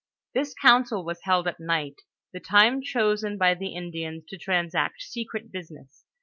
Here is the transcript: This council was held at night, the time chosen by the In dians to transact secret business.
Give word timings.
This 0.33 0.55
council 0.55 1.05
was 1.05 1.21
held 1.25 1.47
at 1.47 1.59
night, 1.59 2.01
the 2.33 2.39
time 2.39 2.81
chosen 2.81 3.37
by 3.37 3.53
the 3.53 3.75
In 3.75 3.91
dians 3.91 4.25
to 4.29 4.37
transact 4.39 5.03
secret 5.03 5.51
business. 5.51 6.05